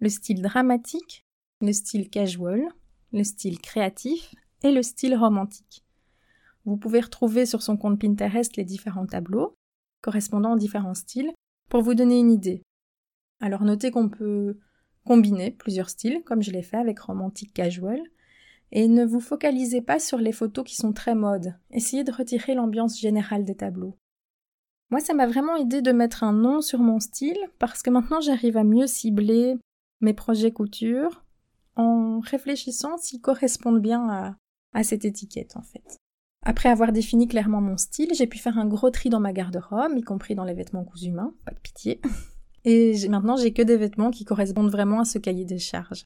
le 0.00 0.08
style 0.08 0.42
dramatique, 0.42 1.24
le 1.60 1.72
style 1.72 2.08
casual, 2.08 2.68
le 3.12 3.24
style 3.24 3.60
créatif 3.60 4.34
et 4.62 4.70
le 4.70 4.82
style 4.82 5.16
romantique. 5.16 5.84
Vous 6.64 6.76
pouvez 6.76 7.00
retrouver 7.00 7.46
sur 7.46 7.62
son 7.62 7.76
compte 7.76 8.00
Pinterest 8.00 8.56
les 8.56 8.64
différents 8.64 9.06
tableaux 9.06 9.57
correspondant 10.00 10.54
aux 10.54 10.58
différents 10.58 10.94
styles 10.94 11.32
pour 11.68 11.82
vous 11.82 11.94
donner 11.94 12.18
une 12.18 12.30
idée. 12.30 12.62
Alors 13.40 13.62
notez 13.62 13.90
qu'on 13.90 14.08
peut 14.08 14.58
combiner 15.04 15.50
plusieurs 15.50 15.90
styles, 15.90 16.22
comme 16.24 16.42
je 16.42 16.50
l'ai 16.50 16.62
fait 16.62 16.76
avec 16.76 16.98
romantique 16.98 17.54
casual, 17.54 18.00
et 18.72 18.88
ne 18.88 19.04
vous 19.04 19.20
focalisez 19.20 19.80
pas 19.80 19.98
sur 19.98 20.18
les 20.18 20.32
photos 20.32 20.64
qui 20.64 20.76
sont 20.76 20.92
très 20.92 21.14
mode. 21.14 21.54
Essayez 21.70 22.04
de 22.04 22.12
retirer 22.12 22.54
l'ambiance 22.54 22.98
générale 23.00 23.44
des 23.44 23.56
tableaux. 23.56 23.96
Moi, 24.90 25.00
ça 25.00 25.14
m'a 25.14 25.26
vraiment 25.26 25.56
aidé 25.56 25.82
de 25.82 25.92
mettre 25.92 26.24
un 26.24 26.32
nom 26.32 26.60
sur 26.60 26.80
mon 26.80 27.00
style 27.00 27.38
parce 27.58 27.82
que 27.82 27.90
maintenant 27.90 28.20
j'arrive 28.20 28.56
à 28.56 28.64
mieux 28.64 28.86
cibler 28.86 29.56
mes 30.00 30.14
projets 30.14 30.52
couture 30.52 31.24
en 31.76 32.20
réfléchissant 32.20 32.96
s'ils 32.96 33.20
correspondent 33.20 33.80
bien 33.82 34.36
à 34.72 34.82
cette 34.82 35.04
étiquette 35.04 35.56
en 35.56 35.62
fait. 35.62 35.98
Après 36.48 36.70
avoir 36.70 36.92
défini 36.92 37.28
clairement 37.28 37.60
mon 37.60 37.76
style, 37.76 38.10
j'ai 38.14 38.26
pu 38.26 38.38
faire 38.38 38.56
un 38.56 38.66
gros 38.66 38.90
tri 38.90 39.10
dans 39.10 39.20
ma 39.20 39.34
garde-robe, 39.34 39.98
y 39.98 40.02
compris 40.02 40.34
dans 40.34 40.44
les 40.44 40.54
vêtements 40.54 40.82
cousus 40.82 41.12
pas 41.44 41.52
de 41.52 41.58
pitié. 41.60 42.00
Et 42.64 43.08
maintenant 43.08 43.36
j'ai 43.36 43.52
que 43.52 43.62
des 43.62 43.76
vêtements 43.76 44.10
qui 44.10 44.24
correspondent 44.24 44.70
vraiment 44.70 45.00
à 45.00 45.04
ce 45.04 45.18
cahier 45.18 45.44
des 45.44 45.58
charges. 45.58 46.04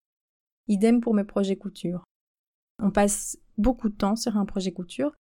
Idem 0.67 1.01
pour 1.01 1.15
mes 1.15 1.25
projets 1.25 1.57
couture. 1.57 2.05
On 2.83 2.91
passe 2.91 3.39
beaucoup 3.57 3.89
de 3.89 3.95
temps 3.95 4.17
sur 4.17 4.37
un 4.37 4.45
projet 4.45 4.73
couture 4.73 5.13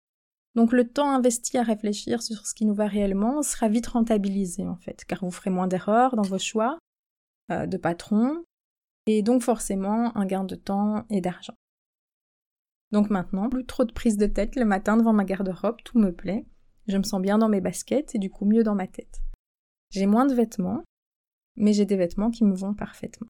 donc 0.54 0.72
le 0.72 0.86
temps 0.86 1.10
investi 1.10 1.56
à 1.56 1.62
réfléchir 1.62 2.22
sur 2.22 2.46
ce 2.46 2.54
qui 2.54 2.66
nous 2.66 2.74
va 2.74 2.86
réellement 2.86 3.42
sera 3.42 3.68
vite 3.68 3.86
rentabilisé 3.86 4.66
en 4.66 4.76
fait, 4.76 5.04
car 5.06 5.20
vous 5.22 5.30
ferez 5.30 5.50
moins 5.50 5.66
d'erreurs 5.66 6.14
dans 6.14 6.22
vos 6.22 6.38
choix 6.38 6.78
euh, 7.50 7.66
de 7.66 7.76
patron, 7.76 8.44
et 9.06 9.22
donc 9.22 9.42
forcément 9.42 10.16
un 10.16 10.26
gain 10.26 10.44
de 10.44 10.54
temps 10.54 11.06
et 11.08 11.20
d'argent. 11.20 11.54
Donc 12.92 13.10
maintenant, 13.10 13.48
plus 13.48 13.64
trop 13.64 13.84
de 13.84 13.92
prise 13.92 14.16
de 14.16 14.26
tête 14.26 14.56
le 14.56 14.64
matin 14.64 14.96
devant 14.96 15.12
ma 15.12 15.24
garde-robe, 15.24 15.78
tout 15.84 15.98
me 15.98 16.12
plaît, 16.12 16.46
je 16.88 16.98
me 16.98 17.02
sens 17.02 17.20
bien 17.20 17.38
dans 17.38 17.48
mes 17.48 17.60
baskets 17.60 18.14
et 18.14 18.18
du 18.18 18.30
coup 18.30 18.44
mieux 18.44 18.62
dans 18.62 18.74
ma 18.74 18.86
tête. 18.86 19.22
J'ai 19.90 20.06
moins 20.06 20.26
de 20.26 20.34
vêtements, 20.34 20.84
mais 21.56 21.72
j'ai 21.72 21.86
des 21.86 21.96
vêtements 21.96 22.30
qui 22.30 22.44
me 22.44 22.54
vont 22.54 22.74
parfaitement. 22.74 23.28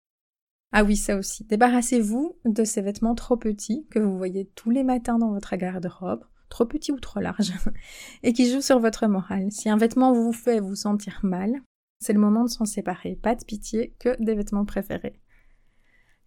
Ah 0.73 0.85
oui, 0.85 0.97
ça 0.97 1.17
aussi, 1.17 1.45
débarrassez-vous 1.45 2.37
de 2.45 2.65
ces 2.65 2.81
vêtements 2.81 3.15
trop 3.15 3.37
petits 3.37 3.87
que 3.91 3.99
vous 3.99 4.17
voyez 4.17 4.47
tous 4.55 4.71
les 4.71 4.85
matins 4.85 5.19
dans 5.19 5.33
votre 5.33 5.55
garde-robe 5.57 6.25
trop 6.53 6.67
petit 6.67 6.93
ou 6.93 7.01
trop 7.01 7.21
large, 7.21 7.53
et 8.23 8.35
qui 8.35 8.51
joue 8.51 8.61
sur 8.61 8.79
votre 8.79 9.07
morale. 9.07 9.51
Si 9.51 9.71
un 9.71 9.79
vêtement 9.79 10.13
vous 10.13 10.35
fait 10.35 10.61
vous 10.61 10.75
sentir 10.75 11.21
mal, 11.23 11.63
c'est 11.99 12.13
le 12.13 12.21
moment 12.21 12.45
de 12.45 12.51
s'en 12.51 12.67
séparer. 12.67 13.17
Pas 13.17 13.35
de 13.35 13.43
pitié, 13.43 13.95
que 13.99 14.23
des 14.23 14.35
vêtements 14.35 14.67
préférés. 14.67 15.19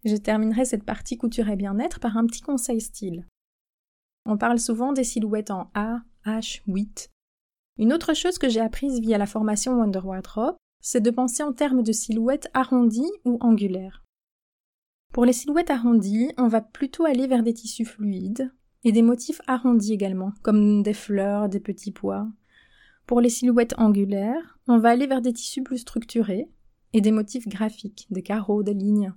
Je 0.04 0.16
terminerai 0.16 0.64
cette 0.64 0.84
partie 0.84 1.16
couture 1.16 1.48
et 1.48 1.56
bien-être 1.56 2.00
par 2.00 2.16
un 2.16 2.26
petit 2.26 2.42
conseil 2.42 2.80
style. 2.80 3.26
On 4.24 4.36
parle 4.36 4.58
souvent 4.58 4.92
des 4.92 5.04
silhouettes 5.04 5.50
en 5.50 5.70
A, 5.74 6.00
H, 6.24 6.62
8. 6.66 7.10
Une 7.78 7.92
autre 7.92 8.14
chose 8.14 8.38
que 8.38 8.48
j'ai 8.48 8.60
apprise 8.60 9.00
via 9.00 9.18
la 9.18 9.26
formation 9.26 9.74
Wonder 9.74 10.00
Wardrobe, 10.00 10.56
c'est 10.80 11.00
de 11.00 11.10
penser 11.10 11.42
en 11.42 11.52
termes 11.52 11.82
de 11.82 11.92
silhouettes 11.92 12.48
arrondies 12.54 13.10
ou 13.24 13.38
angulaires. 13.40 14.04
Pour 15.12 15.24
les 15.24 15.32
silhouettes 15.32 15.70
arrondies, 15.70 16.32
on 16.38 16.48
va 16.48 16.60
plutôt 16.60 17.04
aller 17.04 17.26
vers 17.26 17.42
des 17.42 17.54
tissus 17.54 17.84
fluides, 17.84 18.52
et 18.84 18.92
des 18.92 19.02
motifs 19.02 19.40
arrondis 19.46 19.92
également, 19.92 20.32
comme 20.42 20.82
des 20.82 20.94
fleurs, 20.94 21.48
des 21.48 21.60
petits 21.60 21.90
pois. 21.90 22.28
Pour 23.06 23.20
les 23.20 23.30
silhouettes 23.30 23.74
angulaires, 23.78 24.58
on 24.68 24.78
va 24.78 24.90
aller 24.90 25.06
vers 25.06 25.22
des 25.22 25.32
tissus 25.32 25.62
plus 25.62 25.78
structurés 25.78 26.48
et 26.92 27.00
des 27.00 27.12
motifs 27.12 27.48
graphiques, 27.48 28.06
des 28.10 28.22
carreaux, 28.22 28.62
des 28.62 28.74
lignes. 28.74 29.12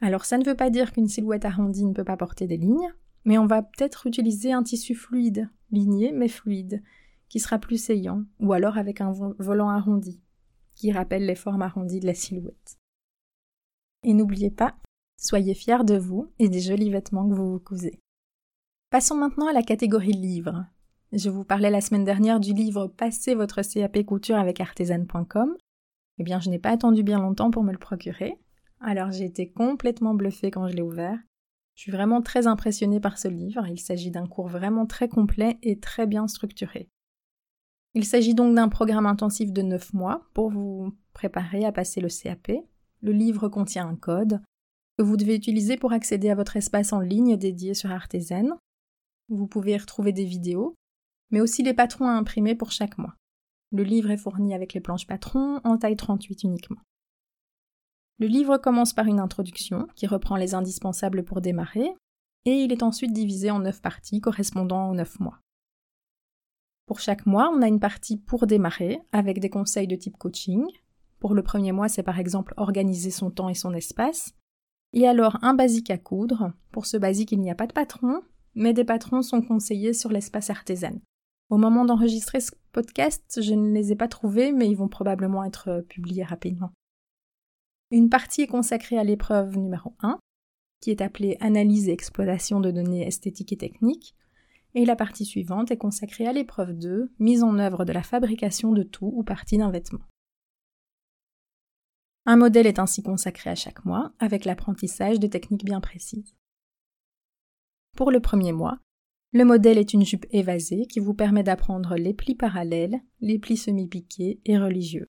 Alors 0.00 0.24
ça 0.24 0.38
ne 0.38 0.44
veut 0.44 0.54
pas 0.54 0.70
dire 0.70 0.92
qu'une 0.92 1.08
silhouette 1.08 1.44
arrondie 1.44 1.84
ne 1.84 1.92
peut 1.92 2.04
pas 2.04 2.16
porter 2.16 2.46
des 2.46 2.56
lignes, 2.56 2.92
mais 3.24 3.38
on 3.38 3.46
va 3.46 3.62
peut-être 3.62 4.06
utiliser 4.06 4.52
un 4.52 4.62
tissu 4.62 4.94
fluide, 4.94 5.50
ligné 5.70 6.12
mais 6.12 6.28
fluide, 6.28 6.82
qui 7.28 7.40
sera 7.40 7.58
plus 7.58 7.82
saillant, 7.82 8.24
ou 8.40 8.52
alors 8.52 8.78
avec 8.78 9.00
un 9.00 9.12
volant 9.38 9.68
arrondi, 9.68 10.22
qui 10.74 10.92
rappelle 10.92 11.26
les 11.26 11.34
formes 11.34 11.62
arrondies 11.62 12.00
de 12.00 12.06
la 12.06 12.14
silhouette. 12.14 12.78
Et 14.04 14.14
n'oubliez 14.14 14.50
pas, 14.50 14.76
soyez 15.16 15.54
fiers 15.54 15.84
de 15.84 15.98
vous 15.98 16.32
et 16.38 16.48
des 16.48 16.60
jolis 16.60 16.90
vêtements 16.90 17.28
que 17.28 17.34
vous 17.34 17.52
vous 17.52 17.60
cousez. 17.60 18.00
Passons 18.90 19.16
maintenant 19.16 19.48
à 19.48 19.52
la 19.52 19.62
catégorie 19.62 20.12
livres. 20.12 20.64
Je 21.12 21.28
vous 21.28 21.44
parlais 21.44 21.70
la 21.70 21.80
semaine 21.80 22.04
dernière 22.04 22.40
du 22.40 22.52
livre 22.52 22.86
Passez 22.86 23.34
votre 23.34 23.62
CAP 23.62 24.04
couture 24.04 24.36
avec 24.36 24.60
artisan.com. 24.60 25.56
Eh 26.18 26.22
bien, 26.22 26.40
je 26.40 26.48
n'ai 26.48 26.58
pas 26.58 26.70
attendu 26.70 27.02
bien 27.02 27.20
longtemps 27.20 27.50
pour 27.50 27.64
me 27.64 27.72
le 27.72 27.78
procurer. 27.78 28.38
Alors 28.80 29.10
j'ai 29.10 29.24
été 29.24 29.50
complètement 29.50 30.14
bluffée 30.14 30.50
quand 30.50 30.68
je 30.68 30.74
l'ai 30.74 30.82
ouvert. 30.82 31.18
Je 31.74 31.82
suis 31.82 31.92
vraiment 31.92 32.22
très 32.22 32.46
impressionnée 32.46 33.00
par 33.00 33.18
ce 33.18 33.28
livre. 33.28 33.66
Il 33.68 33.78
s'agit 33.78 34.10
d'un 34.10 34.26
cours 34.26 34.48
vraiment 34.48 34.86
très 34.86 35.08
complet 35.08 35.58
et 35.62 35.78
très 35.78 36.06
bien 36.06 36.26
structuré. 36.26 36.88
Il 37.94 38.04
s'agit 38.04 38.34
donc 38.34 38.54
d'un 38.54 38.68
programme 38.68 39.06
intensif 39.06 39.52
de 39.52 39.62
9 39.62 39.92
mois 39.94 40.28
pour 40.34 40.50
vous 40.50 40.92
préparer 41.12 41.64
à 41.64 41.72
passer 41.72 42.00
le 42.00 42.08
CAP. 42.08 42.52
Le 43.00 43.12
livre 43.12 43.48
contient 43.48 43.88
un 43.88 43.96
code 43.96 44.40
que 44.96 45.02
vous 45.02 45.16
devez 45.16 45.36
utiliser 45.36 45.76
pour 45.76 45.92
accéder 45.92 46.30
à 46.30 46.34
votre 46.34 46.56
espace 46.56 46.92
en 46.92 47.00
ligne 47.00 47.36
dédié 47.36 47.74
sur 47.74 47.90
Artisan. 47.90 48.58
Vous 49.28 49.46
pouvez 49.46 49.72
y 49.72 49.78
retrouver 49.78 50.12
des 50.12 50.24
vidéos, 50.24 50.74
mais 51.30 51.40
aussi 51.40 51.62
les 51.62 51.74
patrons 51.74 52.08
à 52.08 52.12
imprimer 52.12 52.54
pour 52.54 52.72
chaque 52.72 52.98
mois. 52.98 53.14
Le 53.70 53.84
livre 53.84 54.10
est 54.10 54.16
fourni 54.16 54.54
avec 54.54 54.74
les 54.74 54.80
planches 54.80 55.06
patrons 55.06 55.60
en 55.62 55.78
taille 55.78 55.96
38 55.96 56.42
uniquement. 56.42 56.80
Le 58.20 58.26
livre 58.26 58.58
commence 58.58 58.92
par 58.92 59.06
une 59.06 59.20
introduction 59.20 59.86
qui 59.94 60.08
reprend 60.08 60.36
les 60.36 60.54
indispensables 60.54 61.24
pour 61.24 61.40
démarrer, 61.40 61.94
et 62.44 62.64
il 62.64 62.72
est 62.72 62.82
ensuite 62.82 63.12
divisé 63.12 63.50
en 63.50 63.60
9 63.60 63.80
parties 63.80 64.20
correspondant 64.20 64.90
aux 64.90 64.94
9 64.94 65.20
mois. 65.20 65.38
Pour 66.86 66.98
chaque 66.98 67.26
mois, 67.26 67.50
on 67.54 67.62
a 67.62 67.68
une 67.68 67.80
partie 67.80 68.16
pour 68.16 68.46
démarrer, 68.46 69.00
avec 69.12 69.38
des 69.38 69.50
conseils 69.50 69.86
de 69.86 69.94
type 69.94 70.16
coaching. 70.16 70.64
Pour 71.20 71.34
le 71.34 71.42
premier 71.42 71.70
mois, 71.70 71.88
c'est 71.88 72.02
par 72.02 72.18
exemple 72.18 72.54
organiser 72.56 73.10
son 73.10 73.30
temps 73.30 73.50
et 73.50 73.54
son 73.54 73.72
espace. 73.74 74.34
Et 74.94 75.06
alors 75.06 75.38
un 75.42 75.54
basique 75.54 75.90
à 75.90 75.98
coudre. 75.98 76.52
Pour 76.72 76.86
ce 76.86 76.96
basique, 76.96 77.30
il 77.30 77.40
n'y 77.40 77.50
a 77.50 77.54
pas 77.54 77.66
de 77.66 77.72
patron, 77.72 78.22
mais 78.54 78.72
des 78.72 78.84
patrons 78.84 79.22
sont 79.22 79.42
conseillés 79.42 79.92
sur 79.92 80.10
l'espace 80.10 80.50
artisan. 80.50 80.98
Au 81.50 81.56
moment 81.56 81.84
d'enregistrer 81.84 82.40
ce 82.40 82.52
podcast, 82.72 83.40
je 83.42 83.54
ne 83.54 83.72
les 83.72 83.92
ai 83.92 83.96
pas 83.96 84.08
trouvés, 84.08 84.52
mais 84.52 84.68
ils 84.68 84.76
vont 84.76 84.88
probablement 84.88 85.44
être 85.44 85.84
publiés 85.88 86.24
rapidement. 86.24 86.72
Une 87.90 88.10
partie 88.10 88.42
est 88.42 88.46
consacrée 88.46 88.98
à 88.98 89.04
l'épreuve 89.04 89.56
numéro 89.56 89.94
1, 90.00 90.18
qui 90.80 90.90
est 90.90 91.00
appelée 91.00 91.38
Analyse 91.40 91.88
et 91.88 91.92
exploitation 91.92 92.60
de 92.60 92.70
données 92.70 93.06
esthétiques 93.06 93.52
et 93.52 93.56
techniques, 93.56 94.14
et 94.74 94.84
la 94.84 94.94
partie 94.94 95.24
suivante 95.24 95.70
est 95.70 95.78
consacrée 95.78 96.26
à 96.26 96.32
l'épreuve 96.32 96.74
2, 96.74 97.10
mise 97.18 97.42
en 97.42 97.58
œuvre 97.58 97.84
de 97.86 97.92
la 97.92 98.02
fabrication 98.02 98.72
de 98.72 98.82
tout 98.82 99.10
ou 99.14 99.22
partie 99.22 99.56
d'un 99.56 99.70
vêtement. 99.70 100.04
Un 102.26 102.36
modèle 102.36 102.66
est 102.66 102.78
ainsi 102.78 103.02
consacré 103.02 103.48
à 103.48 103.54
chaque 103.54 103.86
mois, 103.86 104.12
avec 104.18 104.44
l'apprentissage 104.44 105.18
de 105.18 105.26
techniques 105.26 105.64
bien 105.64 105.80
précises. 105.80 106.36
Pour 107.96 108.10
le 108.10 108.20
premier 108.20 108.52
mois, 108.52 108.78
le 109.32 109.44
modèle 109.44 109.78
est 109.78 109.94
une 109.94 110.04
jupe 110.04 110.26
évasée 110.30 110.86
qui 110.86 111.00
vous 111.00 111.14
permet 111.14 111.42
d'apprendre 111.42 111.96
les 111.96 112.12
plis 112.12 112.34
parallèles, 112.34 113.00
les 113.20 113.38
plis 113.38 113.56
semi-piqués 113.56 114.40
et 114.44 114.58
religieux. 114.58 115.08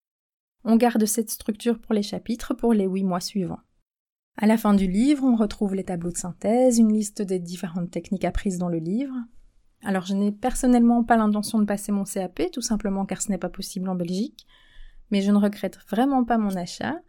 On 0.63 0.75
garde 0.75 1.05
cette 1.05 1.29
structure 1.29 1.79
pour 1.79 1.93
les 1.93 2.03
chapitres 2.03 2.53
pour 2.53 2.73
les 2.73 2.85
huit 2.85 3.03
mois 3.03 3.21
suivants. 3.21 3.59
À 4.37 4.47
la 4.47 4.57
fin 4.57 4.73
du 4.73 4.87
livre, 4.87 5.23
on 5.23 5.35
retrouve 5.35 5.75
les 5.75 5.83
tableaux 5.83 6.11
de 6.11 6.17
synthèse, 6.17 6.79
une 6.79 6.93
liste 6.93 7.21
des 7.21 7.39
différentes 7.39 7.91
techniques 7.91 8.25
apprises 8.25 8.57
dans 8.57 8.69
le 8.69 8.79
livre, 8.79 9.13
alors 9.83 10.05
je 10.05 10.13
n'ai 10.13 10.31
personnellement 10.31 11.03
pas 11.03 11.17
l'intention 11.17 11.59
de 11.59 11.65
passer 11.65 11.91
mon 11.91 12.03
CAP, 12.03 12.51
tout 12.51 12.61
simplement 12.61 13.05
car 13.05 13.21
ce 13.21 13.29
n'est 13.29 13.37
pas 13.37 13.49
possible 13.49 13.89
en 13.89 13.95
Belgique, 13.95 14.45
mais 15.11 15.21
je 15.21 15.31
ne 15.31 15.37
regrette 15.37 15.79
vraiment 15.89 16.25
pas 16.25 16.37
mon 16.37 16.55
achat. 16.55 16.99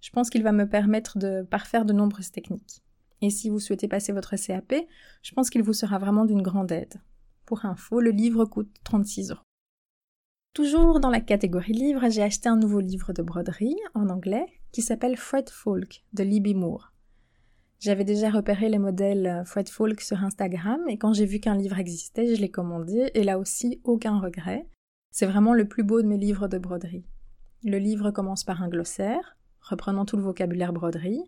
Je 0.00 0.10
pense 0.10 0.30
qu'il 0.30 0.42
va 0.42 0.52
me 0.52 0.68
permettre 0.68 1.18
de 1.18 1.42
parfaire 1.42 1.84
de 1.84 1.92
nombreuses 1.92 2.30
techniques. 2.30 2.82
Et 3.20 3.30
si 3.30 3.50
vous 3.50 3.60
souhaitez 3.60 3.88
passer 3.88 4.12
votre 4.12 4.34
CAP, 4.36 4.74
je 5.22 5.32
pense 5.32 5.50
qu'il 5.50 5.62
vous 5.62 5.74
sera 5.74 5.98
vraiment 5.98 6.24
d'une 6.24 6.42
grande 6.42 6.72
aide. 6.72 6.94
Pour 7.44 7.66
info, 7.66 8.00
le 8.00 8.10
livre 8.10 8.44
coûte 8.44 8.70
36 8.84 9.32
euros. 9.32 9.49
Toujours 10.52 10.98
dans 10.98 11.10
la 11.10 11.20
catégorie 11.20 11.72
livre, 11.72 12.10
j'ai 12.10 12.22
acheté 12.22 12.48
un 12.48 12.56
nouveau 12.56 12.80
livre 12.80 13.12
de 13.12 13.22
broderie 13.22 13.76
en 13.94 14.08
anglais 14.08 14.46
qui 14.72 14.82
s'appelle 14.82 15.16
Fred 15.16 15.48
Folk 15.48 16.02
de 16.12 16.24
Libby 16.24 16.54
Moore. 16.54 16.92
J'avais 17.78 18.02
déjà 18.02 18.30
repéré 18.30 18.68
les 18.68 18.80
modèles 18.80 19.26
euh, 19.28 19.44
Fred 19.44 19.68
Folk 19.68 20.00
sur 20.00 20.24
Instagram 20.24 20.80
et 20.88 20.98
quand 20.98 21.12
j'ai 21.12 21.24
vu 21.24 21.38
qu'un 21.38 21.54
livre 21.54 21.78
existait, 21.78 22.34
je 22.34 22.40
l'ai 22.40 22.50
commandé 22.50 23.12
et 23.14 23.22
là 23.22 23.38
aussi 23.38 23.80
aucun 23.84 24.18
regret. 24.18 24.66
C'est 25.12 25.24
vraiment 25.24 25.54
le 25.54 25.68
plus 25.68 25.84
beau 25.84 26.02
de 26.02 26.08
mes 26.08 26.18
livres 26.18 26.48
de 26.48 26.58
broderie. 26.58 27.06
Le 27.62 27.78
livre 27.78 28.10
commence 28.10 28.42
par 28.42 28.60
un 28.60 28.68
glossaire, 28.68 29.36
reprenant 29.60 30.04
tout 30.04 30.16
le 30.16 30.24
vocabulaire 30.24 30.72
broderie. 30.72 31.22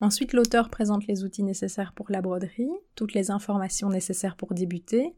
Ensuite, 0.00 0.32
l'auteur 0.32 0.70
présente 0.70 1.06
les 1.06 1.22
outils 1.22 1.44
nécessaires 1.44 1.92
pour 1.94 2.10
la 2.10 2.20
broderie, 2.20 2.72
toutes 2.96 3.14
les 3.14 3.30
informations 3.30 3.90
nécessaires 3.90 4.36
pour 4.36 4.54
débuter, 4.54 5.14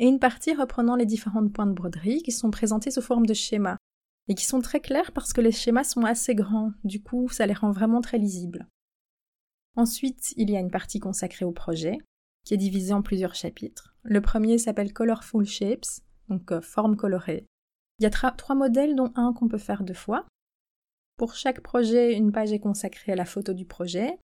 et 0.00 0.08
une 0.08 0.18
partie 0.18 0.54
reprenant 0.54 0.96
les 0.96 1.06
différentes 1.06 1.52
points 1.52 1.66
de 1.66 1.74
broderie 1.74 2.22
qui 2.22 2.32
sont 2.32 2.50
présentés 2.50 2.90
sous 2.90 3.02
forme 3.02 3.26
de 3.26 3.34
schémas, 3.34 3.76
et 4.28 4.34
qui 4.34 4.46
sont 4.46 4.60
très 4.60 4.80
clairs 4.80 5.12
parce 5.12 5.34
que 5.34 5.42
les 5.42 5.52
schémas 5.52 5.84
sont 5.84 6.04
assez 6.04 6.34
grands, 6.34 6.72
du 6.84 7.02
coup 7.02 7.28
ça 7.28 7.46
les 7.46 7.52
rend 7.52 7.70
vraiment 7.70 8.00
très 8.00 8.18
lisibles. 8.18 8.66
Ensuite, 9.76 10.32
il 10.36 10.50
y 10.50 10.56
a 10.56 10.60
une 10.60 10.70
partie 10.70 11.00
consacrée 11.00 11.44
au 11.44 11.52
projet, 11.52 11.98
qui 12.44 12.54
est 12.54 12.56
divisée 12.56 12.94
en 12.94 13.02
plusieurs 13.02 13.34
chapitres. 13.34 13.94
Le 14.02 14.22
premier 14.22 14.56
s'appelle 14.56 14.94
Colorful 14.94 15.44
Shapes, 15.44 16.00
donc 16.28 16.50
euh, 16.50 16.62
formes 16.62 16.96
colorées. 16.96 17.46
Il 17.98 18.04
y 18.04 18.06
a 18.06 18.10
trois 18.10 18.56
modèles, 18.56 18.96
dont 18.96 19.12
un 19.14 19.34
qu'on 19.34 19.48
peut 19.48 19.58
faire 19.58 19.84
deux 19.84 19.94
fois. 19.94 20.26
Pour 21.18 21.34
chaque 21.34 21.60
projet, 21.60 22.14
une 22.14 22.32
page 22.32 22.52
est 22.52 22.58
consacrée 22.58 23.12
à 23.12 23.16
la 23.16 23.26
photo 23.26 23.52
du 23.52 23.66
projet, 23.66 24.18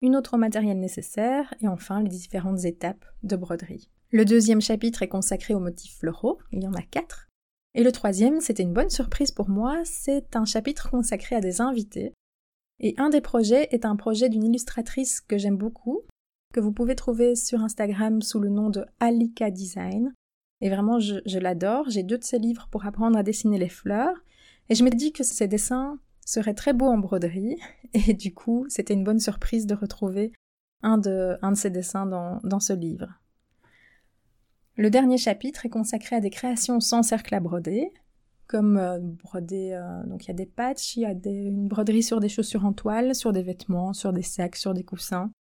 une 0.00 0.14
autre 0.14 0.34
au 0.34 0.38
matériel 0.38 0.78
nécessaire, 0.78 1.52
et 1.60 1.66
enfin 1.66 2.00
les 2.00 2.08
différentes 2.08 2.64
étapes 2.64 3.04
de 3.24 3.34
broderie. 3.34 3.90
Le 4.10 4.24
deuxième 4.24 4.60
chapitre 4.60 5.02
est 5.02 5.08
consacré 5.08 5.54
aux 5.54 5.60
motifs 5.60 5.98
floraux, 5.98 6.38
il 6.52 6.62
y 6.62 6.66
en 6.66 6.74
a 6.74 6.82
quatre. 6.82 7.28
Et 7.74 7.82
le 7.82 7.92
troisième, 7.92 8.40
c'était 8.40 8.62
une 8.62 8.72
bonne 8.72 8.90
surprise 8.90 9.30
pour 9.30 9.48
moi, 9.48 9.82
c'est 9.84 10.34
un 10.34 10.46
chapitre 10.46 10.90
consacré 10.90 11.36
à 11.36 11.40
des 11.40 11.60
invités, 11.60 12.14
et 12.80 12.94
un 12.96 13.10
des 13.10 13.20
projets 13.20 13.68
est 13.70 13.84
un 13.84 13.96
projet 13.96 14.28
d'une 14.28 14.44
illustratrice 14.44 15.20
que 15.20 15.36
j'aime 15.36 15.56
beaucoup, 15.56 16.02
que 16.52 16.60
vous 16.60 16.72
pouvez 16.72 16.94
trouver 16.94 17.34
sur 17.34 17.60
Instagram 17.60 18.22
sous 18.22 18.40
le 18.40 18.48
nom 18.48 18.70
de 18.70 18.84
Alika 19.00 19.50
Design. 19.50 20.14
Et 20.60 20.70
vraiment, 20.70 20.98
je, 20.98 21.38
l'adore. 21.38 21.88
J'ai 21.90 22.02
deux 22.02 22.18
de 22.18 22.24
ses 22.24 22.38
livres 22.38 22.68
pour 22.70 22.86
apprendre 22.86 23.18
à 23.18 23.22
dessiner 23.22 23.58
les 23.58 23.68
fleurs. 23.68 24.16
Et 24.68 24.74
je 24.74 24.84
me 24.84 24.90
dis 24.90 25.12
que 25.12 25.24
ces 25.24 25.48
dessins 25.48 25.98
seraient 26.24 26.54
très 26.54 26.72
beaux 26.72 26.86
en 26.86 26.98
broderie. 26.98 27.56
Et 27.94 28.14
du 28.14 28.32
coup, 28.32 28.64
c'était 28.68 28.94
une 28.94 29.04
bonne 29.04 29.20
surprise 29.20 29.66
de 29.66 29.74
retrouver 29.74 30.32
un 30.82 30.98
de, 30.98 31.36
un 31.42 31.54
ces 31.54 31.70
dessins 31.70 32.06
dans 32.06 32.60
ce 32.60 32.72
livre. 32.72 33.08
Le 34.78 34.90
dernier 34.90 35.18
chapitre 35.18 35.66
est 35.66 35.70
consacré 35.70 36.14
à 36.14 36.20
des 36.20 36.30
créations 36.30 36.78
sans 36.78 37.02
cercle 37.02 37.34
à 37.34 37.40
broder, 37.40 37.92
comme 38.46 38.76
euh, 38.76 39.00
broder, 39.00 39.72
euh, 39.72 40.04
donc 40.06 40.24
il 40.24 40.28
y 40.28 40.30
a 40.30 40.34
des 40.34 40.46
patchs, 40.46 40.94
il 40.96 41.00
y 41.00 41.04
a 41.04 41.10
une 41.10 41.66
broderie 41.66 42.04
sur 42.04 42.20
des 42.20 42.28
chaussures 42.28 42.64
en 42.64 42.72
toile, 42.72 43.16
sur 43.16 43.32
des 43.32 43.42
vêtements, 43.42 43.92
sur 43.92 44.12
des 44.12 44.22
sacs, 44.22 44.54
sur 44.54 44.74
des 44.74 44.84
coussins. 44.84 45.32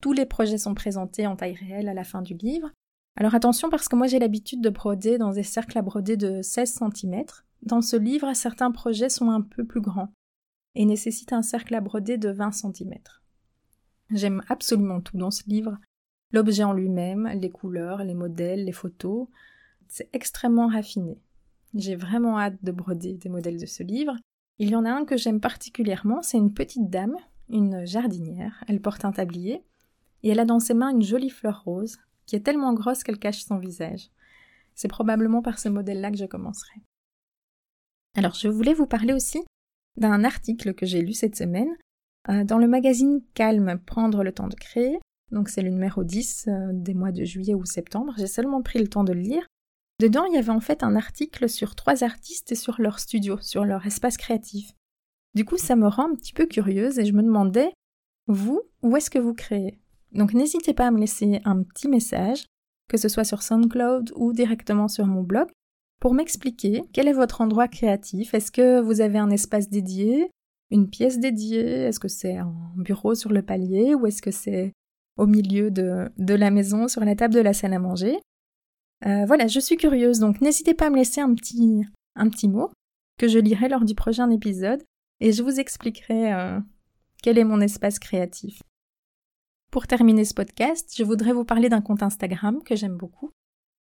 Tous 0.00 0.14
les 0.14 0.24
projets 0.24 0.56
sont 0.56 0.72
présentés 0.72 1.26
en 1.26 1.36
taille 1.36 1.56
réelle 1.56 1.90
à 1.90 1.94
la 1.94 2.04
fin 2.04 2.22
du 2.22 2.32
livre. 2.32 2.70
Alors 3.16 3.34
attention 3.34 3.68
parce 3.68 3.86
que 3.86 3.96
moi 3.96 4.06
j'ai 4.06 4.18
l'habitude 4.18 4.62
de 4.62 4.70
broder 4.70 5.18
dans 5.18 5.32
des 5.32 5.42
cercles 5.42 5.76
à 5.76 5.82
broder 5.82 6.16
de 6.16 6.40
16 6.40 6.80
cm. 6.94 7.24
Dans 7.60 7.82
ce 7.82 7.96
livre, 7.96 8.32
certains 8.32 8.70
projets 8.70 9.10
sont 9.10 9.28
un 9.28 9.42
peu 9.42 9.66
plus 9.66 9.82
grands 9.82 10.08
et 10.74 10.86
nécessitent 10.86 11.34
un 11.34 11.42
cercle 11.42 11.74
à 11.74 11.82
broder 11.82 12.16
de 12.16 12.30
20 12.30 12.52
cm. 12.52 12.94
J'aime 14.10 14.42
absolument 14.48 15.02
tout 15.02 15.18
dans 15.18 15.30
ce 15.30 15.42
livre. 15.46 15.76
L'objet 16.32 16.64
en 16.64 16.72
lui-même, 16.72 17.26
les 17.28 17.50
couleurs, 17.50 18.04
les 18.04 18.14
modèles, 18.14 18.64
les 18.64 18.72
photos. 18.72 19.28
C'est 19.88 20.08
extrêmement 20.12 20.68
raffiné. 20.68 21.18
J'ai 21.74 21.96
vraiment 21.96 22.38
hâte 22.38 22.62
de 22.62 22.72
broder 22.72 23.14
des 23.14 23.28
modèles 23.28 23.60
de 23.60 23.66
ce 23.66 23.82
livre. 23.82 24.16
Il 24.58 24.70
y 24.70 24.76
en 24.76 24.84
a 24.84 24.90
un 24.90 25.04
que 25.04 25.16
j'aime 25.16 25.40
particulièrement, 25.40 26.22
c'est 26.22 26.38
une 26.38 26.52
petite 26.52 26.90
dame, 26.90 27.16
une 27.48 27.86
jardinière. 27.86 28.64
Elle 28.68 28.80
porte 28.80 29.04
un 29.04 29.12
tablier 29.12 29.62
et 30.22 30.30
elle 30.30 30.40
a 30.40 30.44
dans 30.44 30.60
ses 30.60 30.74
mains 30.74 30.90
une 30.90 31.02
jolie 31.02 31.30
fleur 31.30 31.62
rose 31.64 31.98
qui 32.26 32.36
est 32.36 32.40
tellement 32.40 32.74
grosse 32.74 33.02
qu'elle 33.02 33.18
cache 33.18 33.44
son 33.44 33.58
visage. 33.58 34.10
C'est 34.74 34.88
probablement 34.88 35.42
par 35.42 35.58
ce 35.58 35.68
modèle-là 35.68 36.10
que 36.10 36.18
je 36.18 36.26
commencerai. 36.26 36.82
Alors 38.16 38.34
je 38.34 38.48
voulais 38.48 38.74
vous 38.74 38.86
parler 38.86 39.12
aussi 39.12 39.42
d'un 39.96 40.24
article 40.24 40.74
que 40.74 40.86
j'ai 40.86 41.02
lu 41.02 41.12
cette 41.12 41.36
semaine 41.36 41.70
euh, 42.28 42.44
dans 42.44 42.58
le 42.58 42.68
magazine 42.68 43.22
Calme, 43.34 43.78
Prendre 43.86 44.22
le 44.22 44.32
temps 44.32 44.48
de 44.48 44.54
créer. 44.54 44.98
Donc 45.30 45.48
c'est 45.48 45.62
le 45.62 45.70
numéro 45.70 46.04
10 46.04 46.46
euh, 46.48 46.70
des 46.72 46.94
mois 46.94 47.12
de 47.12 47.24
juillet 47.24 47.54
ou 47.54 47.64
septembre. 47.64 48.14
J'ai 48.16 48.26
seulement 48.26 48.62
pris 48.62 48.78
le 48.78 48.88
temps 48.88 49.04
de 49.04 49.12
le 49.12 49.20
lire 49.20 49.46
Dedans, 50.00 50.24
il 50.26 50.34
y 50.34 50.38
avait 50.38 50.50
en 50.50 50.60
fait 50.60 50.84
un 50.84 50.94
article 50.94 51.48
sur 51.48 51.74
trois 51.74 52.04
artistes 52.04 52.52
et 52.52 52.54
sur 52.54 52.80
leur 52.80 53.00
studio, 53.00 53.36
sur 53.40 53.64
leur 53.64 53.84
espace 53.84 54.16
créatif. 54.16 54.72
Du 55.34 55.44
coup, 55.44 55.56
ça 55.56 55.74
me 55.74 55.88
rend 55.88 56.10
un 56.10 56.14
petit 56.14 56.32
peu 56.32 56.46
curieuse 56.46 57.00
et 57.00 57.04
je 57.04 57.12
me 57.12 57.22
demandais, 57.22 57.72
vous, 58.28 58.62
où 58.82 58.96
est-ce 58.96 59.10
que 59.10 59.18
vous 59.18 59.34
créez? 59.34 59.80
Donc 60.12 60.34
n'hésitez 60.34 60.72
pas 60.72 60.86
à 60.86 60.90
me 60.92 61.00
laisser 61.00 61.40
un 61.44 61.64
petit 61.64 61.88
message, 61.88 62.46
que 62.88 62.96
ce 62.96 63.08
soit 63.08 63.24
sur 63.24 63.42
SoundCloud 63.42 64.12
ou 64.14 64.32
directement 64.32 64.86
sur 64.86 65.06
mon 65.06 65.22
blog, 65.22 65.48
pour 66.00 66.14
m'expliquer 66.14 66.84
quel 66.92 67.08
est 67.08 67.12
votre 67.12 67.40
endroit 67.40 67.66
créatif. 67.66 68.34
Est-ce 68.34 68.52
que 68.52 68.80
vous 68.80 69.00
avez 69.00 69.18
un 69.18 69.30
espace 69.30 69.68
dédié, 69.68 70.30
une 70.70 70.88
pièce 70.88 71.18
dédiée? 71.18 71.86
Est-ce 71.86 71.98
que 71.98 72.06
c'est 72.06 72.36
un 72.36 72.54
bureau 72.76 73.16
sur 73.16 73.32
le 73.32 73.42
palier? 73.42 73.96
Ou 73.96 74.06
est-ce 74.06 74.22
que 74.22 74.30
c'est 74.30 74.72
au 75.18 75.26
milieu 75.26 75.70
de, 75.70 76.10
la 76.16 76.50
maison, 76.50 76.88
sur 76.88 77.04
la 77.04 77.14
table 77.14 77.34
de 77.34 77.40
la 77.40 77.52
salle 77.52 77.74
à 77.74 77.78
manger 77.78 78.18
euh, 79.04 79.26
Voilà, 79.26 79.48
je 79.48 79.60
suis 79.60 79.76
curieuse, 79.76 80.20
donc 80.20 80.40
n'hésitez 80.40 80.74
pas 80.74 80.86
à 80.86 80.90
me 80.90 80.96
laisser 80.96 81.20
un 81.20 81.34
petit, 81.34 82.48
mot 82.48 82.70
que 83.18 83.28
je 83.28 83.38
lirai 83.38 83.68
lors 83.68 83.84
du 83.84 83.94
prochain 83.94 84.30
épisode 84.30 84.82
et 85.20 85.32
je 85.32 85.42
vous 85.42 85.58
expliquerai 85.58 86.32
euh, 86.32 86.60
quel 87.22 87.36
est 87.36 87.44
mon 87.44 87.60
espace 87.60 87.98
créatif. 87.98 88.62
Pour 89.72 89.86
terminer 89.86 90.24
ce 90.24 90.34
podcast, 90.34 90.94
je 90.96 91.02
voudrais 91.02 91.32
vous 91.32 91.44
parler 91.44 91.68
d'un 91.68 91.82
compte 91.82 92.02
Instagram 92.02 92.62
que 92.62 92.76
j'aime 92.76 92.96
beaucoup. 92.96 93.32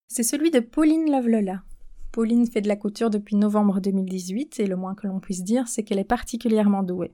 C'est 0.07 0.23
celui 0.23 0.51
de 0.51 0.59
Pauline 0.59 1.11
Lovelola. 1.11 1.63
Pauline 2.11 2.45
fait 2.45 2.61
de 2.61 2.67
la 2.67 2.75
couture 2.75 3.09
depuis 3.09 3.35
novembre 3.35 3.81
2018 3.81 4.59
et 4.59 4.67
le 4.67 4.75
moins 4.75 4.93
que 4.93 5.07
l'on 5.07 5.19
puisse 5.19 5.43
dire, 5.43 5.67
c'est 5.67 5.83
qu'elle 5.83 5.97
est 5.97 6.03
particulièrement 6.03 6.83
douée. 6.83 7.11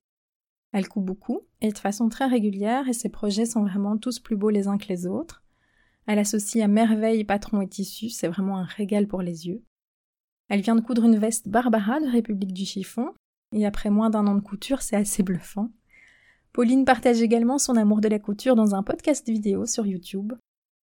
Elle 0.72 0.88
coud 0.88 1.04
beaucoup 1.04 1.42
et 1.62 1.72
de 1.72 1.78
façon 1.78 2.10
très 2.10 2.28
régulière 2.28 2.88
et 2.88 2.94
ses 2.94 3.10
projets 3.10 3.46
sont 3.46 3.64
vraiment 3.64 3.98
tous 3.98 4.20
plus 4.20 4.36
beaux 4.36 4.50
les 4.50 4.68
uns 4.68 4.78
que 4.78 4.88
les 4.88 5.08
autres. 5.08 5.44
Elle 6.06 6.20
associe 6.20 6.64
à 6.64 6.68
merveille 6.68 7.24
patron 7.24 7.62
et 7.62 7.68
tissu, 7.68 8.10
c'est 8.10 8.28
vraiment 8.28 8.58
un 8.58 8.64
régal 8.64 9.08
pour 9.08 9.22
les 9.22 9.48
yeux. 9.48 9.64
Elle 10.48 10.62
vient 10.62 10.76
de 10.76 10.82
coudre 10.82 11.06
une 11.06 11.18
veste 11.18 11.50
Barbara 11.50 12.00
de 12.00 12.12
République 12.12 12.54
du 12.54 12.66
Chiffon 12.66 13.14
et 13.52 13.66
après 13.66 13.90
moins 13.90 14.10
d'un 14.10 14.28
an 14.28 14.36
de 14.36 14.42
couture, 14.42 14.82
c'est 14.82 14.96
assez 14.96 15.24
bluffant. 15.24 15.70
Pauline 16.54 16.86
partage 16.86 17.22
également 17.22 17.58
son 17.58 17.76
amour 17.76 18.02
de 18.02 18.08
la 18.08 18.20
couture 18.20 18.56
dans 18.56 18.74
un 18.74 18.84
podcast 18.84 19.28
vidéo 19.30 19.66
sur 19.66 19.86
YouTube. 19.86 20.34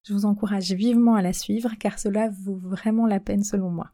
Je 0.04 0.12
vous 0.12 0.24
encourage 0.24 0.72
vivement 0.72 1.16
à 1.16 1.22
la 1.22 1.32
suivre 1.32 1.72
car 1.80 1.98
cela 1.98 2.28
vaut 2.28 2.56
vraiment 2.56 3.06
la 3.06 3.18
peine 3.18 3.42
selon 3.42 3.70
moi. 3.70 3.90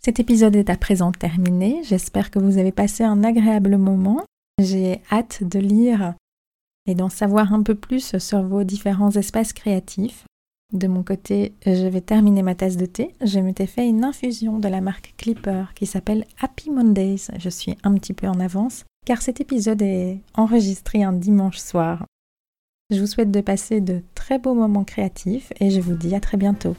Cet 0.00 0.20
épisode 0.20 0.56
est 0.56 0.68
à 0.68 0.76
présent 0.76 1.12
terminé. 1.12 1.80
J'espère 1.84 2.30
que 2.30 2.40
vous 2.40 2.58
avez 2.58 2.72
passé 2.72 3.04
un 3.04 3.22
agréable 3.22 3.78
moment. 3.78 4.24
J'ai 4.60 5.02
hâte 5.10 5.42
de 5.42 5.58
lire 5.58 6.14
et 6.86 6.94
d'en 6.94 7.08
savoir 7.08 7.52
un 7.52 7.62
peu 7.62 7.74
plus 7.74 8.18
sur 8.18 8.42
vos 8.42 8.64
différents 8.64 9.10
espaces 9.10 9.52
créatifs. 9.52 10.24
De 10.72 10.86
mon 10.86 11.02
côté, 11.02 11.54
je 11.66 11.86
vais 11.86 12.00
terminer 12.00 12.42
ma 12.42 12.54
tasse 12.54 12.76
de 12.76 12.86
thé. 12.86 13.14
Je 13.20 13.38
m'étais 13.38 13.66
fait 13.66 13.88
une 13.88 14.04
infusion 14.04 14.58
de 14.58 14.68
la 14.68 14.80
marque 14.80 15.14
Clipper 15.16 15.66
qui 15.74 15.86
s'appelle 15.86 16.26
Happy 16.40 16.70
Mondays. 16.70 17.28
Je 17.38 17.48
suis 17.48 17.76
un 17.84 17.94
petit 17.94 18.12
peu 18.12 18.26
en 18.28 18.40
avance 18.40 18.84
car 19.04 19.22
cet 19.22 19.40
épisode 19.40 19.82
est 19.82 20.20
enregistré 20.34 21.02
un 21.02 21.12
dimanche 21.12 21.58
soir. 21.58 22.06
Je 22.90 23.00
vous 23.00 23.06
souhaite 23.06 23.30
de 23.30 23.40
passer 23.40 23.80
de 23.80 24.02
très 24.14 24.38
beaux 24.38 24.54
moments 24.54 24.84
créatifs 24.84 25.52
et 25.60 25.70
je 25.70 25.80
vous 25.80 25.94
dis 25.94 26.14
à 26.14 26.20
très 26.20 26.36
bientôt. 26.36 26.76